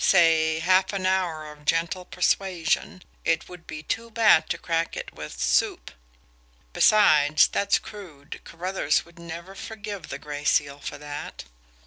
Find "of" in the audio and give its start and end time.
1.51-1.63